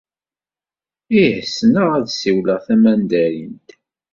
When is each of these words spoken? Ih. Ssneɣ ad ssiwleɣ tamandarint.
Ih. 1.21 1.37
Ssneɣ 1.47 1.87
ad 1.97 2.07
ssiwleɣ 2.09 2.59
tamandarint. 2.65 3.69